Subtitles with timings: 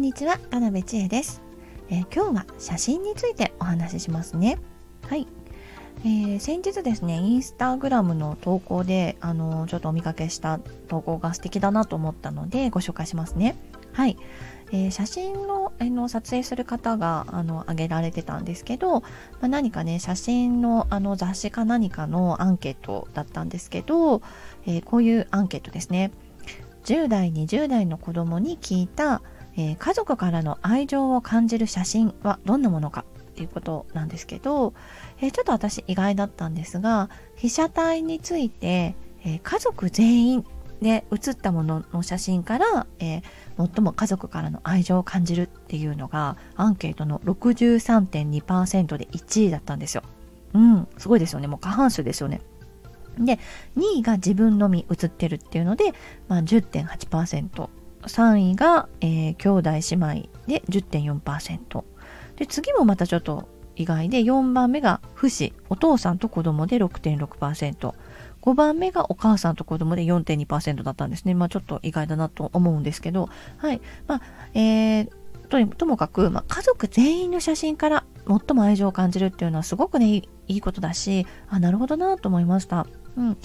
[0.00, 1.42] んにちは、田辺千恵です、
[1.90, 4.56] えー、今日は写真についてお話ししますね。
[5.06, 5.26] はい。
[6.06, 10.58] えー、先日ですね、インスタグラムの投稿で、あのちょっとお見かけした
[10.88, 13.58] 投稿が素敵だなと思ったのでご紹介しますね。
[13.92, 14.16] はい。
[14.72, 19.06] えー、写真の,、えー、の撮影する方があの上げられてたんですけど、ま
[19.42, 24.22] あ、何かね写真のあの雑誌か何かのアンケートだったんですけど、
[24.66, 26.10] えー、こういうアンケートですね
[26.84, 29.20] 10代20代の子供に聞いた、
[29.60, 34.72] え家族からの愛情を感じる写真はどんなものかっていうことなんですけど、
[35.20, 40.46] えちょっと私意外だったんですが被写体について、え家族全員
[40.80, 43.22] で写ったものの写真から、え、
[43.58, 50.02] 最も家族からの愛情を感じるっていうのがアンケートの63.2%で1位だったんですよ。
[50.54, 51.46] うん、すごいですよね。
[51.46, 52.40] もう過半数ですよね。
[53.18, 53.38] で、
[53.76, 55.92] 2位が自分のみ写ってるっていうので、
[56.28, 57.68] まあ、10.8%。
[58.02, 61.84] 3位が、えー、兄弟姉妹で10.4%。
[62.36, 67.94] で、次もまたちょっと意外で、4番目が父子、お父さんと子供で6.6%。
[68.42, 71.34] 5番目がお母さんと子供で4.2%だったんですね。
[71.34, 73.80] まあちょっと意外だなと思うんですけど、はい。
[74.06, 74.22] まあ、
[74.54, 75.10] えー、
[75.50, 82.86] とともかく、まあ、家族全員の写真から最も愛情を感じるっていうのはすごくね、いいことだし、あ、なるほどなと思いました。
[83.16, 83.38] うん、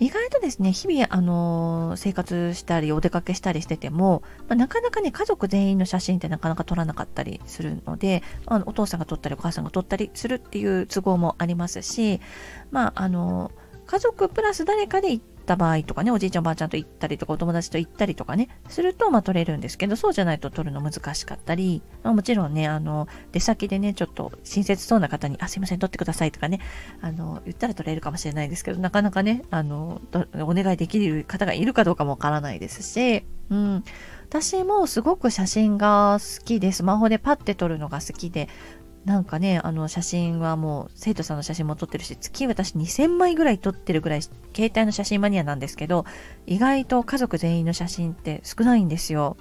[0.00, 12.20] 意外とですね日々、あのー、生活したりお出かけしたりしてても、まあ、なかなかね家族全員の写真ってなかなか撮らなかったりするのであのお父さんが撮ったりお母さんが撮ったりするっていう都合もありますし
[12.70, 26.60] まああのー家族プラス誰かで行った場合とかね、おじいちゃんおばあちゃんと行ったりとか、お友達と行ったりとかね、すると、まあ取れるんですけど、そうじゃないと取るの難しかったり、まあ、もちろんね、あの、出先でね、ちょっと親切そうな方に、あ、すいません、取ってくださいとかね、
[27.00, 30.00] あの、言ったら取れるかもしれないですけど、なかなかね、あの、
[30.40, 33.84] お願いできる方がいるかどうかもわからないですし、うん。
[34.28, 38.48] 私もすごく写真が好きで、スマホでパッて撮るのが好きで、
[39.04, 46.04] なんかね、あの写真はもう生徒さんの写真も撮ってるし、月私2000枚ぐらい撮ってるぐらい携帯の写真マニアなんですけど、
[46.46, 49.36] 意外と家族全員の写真って少ないんですよ。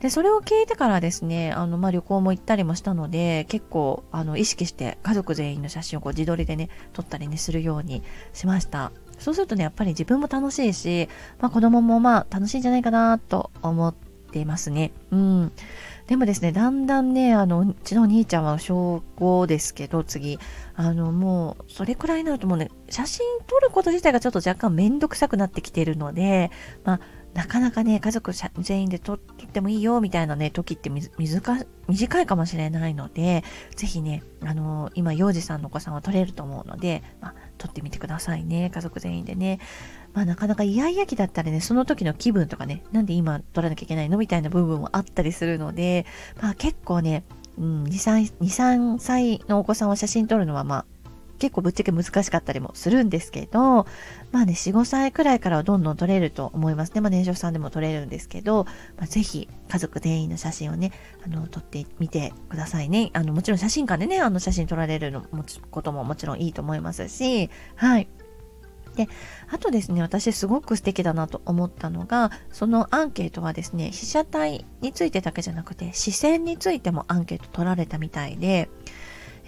[0.00, 8.02] で、それを聞いてからですね、あの、まあ、旅行も行ったりもしたので、結構、あの、意識して家族全員の写真をこう自撮りでね、撮ったりね、するように
[8.32, 8.92] しました。
[9.18, 11.08] そうするとね、やっぱり自分も楽しいし、
[11.40, 14.92] まあ、子供もまあ、楽しいんじゃないかなと思っていますね。
[15.10, 15.52] うん。
[16.06, 20.38] でもですね、だんだんね、あの、うちのお兄ちゃんは小5ですけど、次、
[20.74, 26.50] あの、もう、それくらいになるともうね、写真撮ること自体がちょっと若干めんどくさくなってきてるので、
[26.84, 27.00] まあ、
[27.34, 33.42] なかなかね、家族全員で撮ってもいいよ、みたいなね、時って短いかもしれないので、
[33.74, 39.60] ぜひね、あの、今、幼児さんのお子さんは撮れると思うので、まあ、撮ってみてくださいね、家族全員でね。
[40.14, 46.06] まあ、なかなかイヤイヤ期だったらね、その時の気分とかね、なんで今撮らなきゃいけないのみたいな部分もあったりするので、
[46.40, 47.24] まあ、結構ね、
[47.58, 50.84] うん、2、3, 2 3歳のお子さんを写真撮るのは、まあ、
[51.42, 53.84] 結構ぶっちゃけ難しかったりもするんですけど、
[54.30, 57.00] まあね、4、5歳くらいからはどんどん撮れると思いますね。
[57.00, 58.64] まあ年少さんでも撮れるんですけど、
[58.96, 60.92] まあ、ぜひ家族全員の写真をね、
[61.26, 63.10] あの、撮ってみてくださいね。
[63.12, 68.06] あの、もちろん写真館でね、あの写真撮られるのもことももちろんいいと思いますし、はい。
[68.96, 69.08] で、
[69.50, 78.68] あとですね、私すごく素敵だなと思ったのが、そのアンケートはですね、被写体についてだけじゃなくて、視線についてもアンケート取られたみたいで、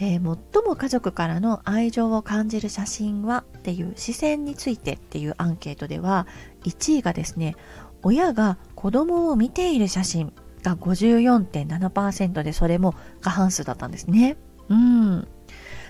[0.00, 6.26] えー、最も家族からの愛情を感じる写真はっていう視線についてっていうアンケートでは
[6.64, 7.54] 1位がですね
[8.02, 14.36] 親が子供を見ている写真が54.7%でそれも過半数だったんですね。
[14.68, 15.28] うん。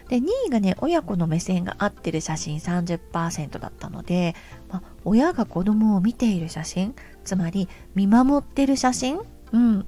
[0.08, 4.34] で、2位がね、親子の目線が合ってる写真30%だったので、
[4.68, 6.94] まあ、親が子供を見ている写真、
[7.24, 9.20] つまり見守ってる写真、
[9.52, 9.84] うん、っ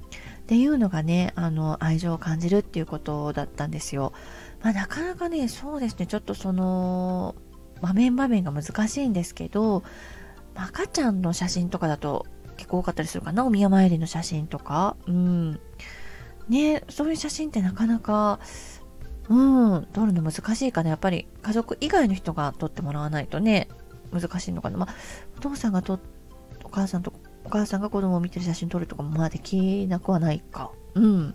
[0.47, 4.13] ていうのがね、あの、愛情を感じるっていうことだったんですよ。
[4.63, 7.35] まあ、なかなかね、そうですね、ちょっとその、
[7.83, 9.83] 場面場面が難しいんですけど、
[10.55, 12.27] 赤ちゃんの写真とかだと
[12.57, 14.97] 結構多かったりするかな、お宮参りの写真とか。
[15.07, 15.61] うん。
[16.49, 18.41] ね、そういう写真ってなかなか、
[19.29, 20.91] うん、撮るの難しいかな。
[20.91, 23.69] やっぱり家族以外の人が撮ってもらわないとね、
[24.13, 24.79] 難しいのかな。
[24.79, 24.95] まあ、
[25.37, 25.99] お父さんが撮
[26.65, 27.13] お母さんと
[27.45, 30.73] お母さんが子供を見てる写真撮るとかもまあできなくはないか。
[30.95, 31.35] うん。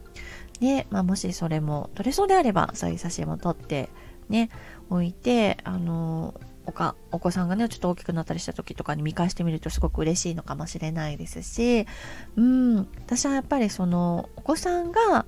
[0.60, 3.90] で、まあ、もしそれも撮れそうであれば、そういう写真も撮って
[4.30, 4.50] ね、
[4.90, 11.88] 置いて、あの、おかお子さんがね、ちょっと大きくなったりした時とかに見返してみるとすごく嬉しいのかもしれないですし、
[12.36, 15.21] うん、私はやっぱりその、お子さんが、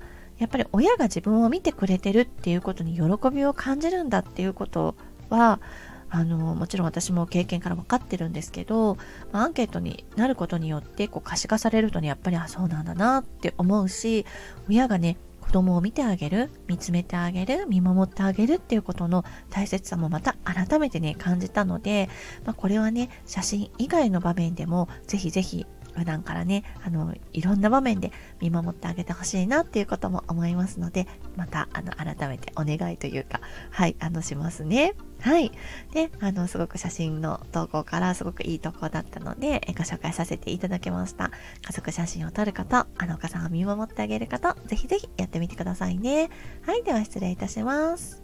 [0.44, 4.96] やっぱり親が自分を見てくれてるっていうことに喜びを感じるんだっていうこと
[5.30, 5.62] は、
[6.10, 8.98] あのもちろん私も経験から分かってるんですけど、
[9.32, 14.26] アンケートになることによってこう可視化されるとねやっぱりあそうなんだなって思うし
[14.70, 22.10] 親がね子供を見てあげる見つめてあげる見守ってあげるっていうことの大切さもまた改めてね感じたので、
[22.46, 28.12] まあ、これはね写真以外の場面でもぜひぜひ普段からね、あの、いろんな場面で
[28.42, 33.42] 見守ってあげてほしいなっていうことも思いますので、また、あの、改めてお願いというか、
[33.72, 34.94] はい、あの、しますね。
[35.22, 35.52] はい。
[35.94, 41.32] で、あの、すごく写真の投稿からすごくいい投稿だったので、ご紹介させていただきました。
[41.66, 46.30] 家族写真を撮る方、あの、お母さんを見守ってあげる方、ぜひぜひやってみてくださいね。
[46.66, 48.24] はい、では失礼いたします。